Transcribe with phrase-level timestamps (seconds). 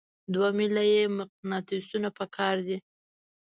[0.33, 2.77] دوه میله یي مقناطیسونه پکار دي.